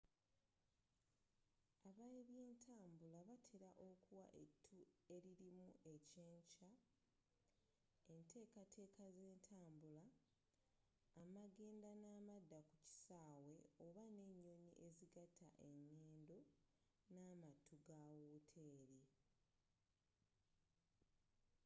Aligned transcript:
ab'ebyentabula 1.87 3.19
batela 3.29 3.69
okuwa 3.89 4.25
ettu 4.43 4.79
elilimu 5.15 5.67
ekyenkya 5.93 6.73
enteekateeka 8.15 9.05
z'entabula 9.15 10.05
amagenda 11.23 11.89
n'amaddaku 12.01 12.75
kisaawe 12.87 13.55
oba 13.85 14.03
n'enyonyi 14.15 14.71
ezigatta 14.87 15.47
engendo 15.67 16.39
ne'amattu 17.13 17.75
ga 17.87 17.97
woteeri 18.29 19.01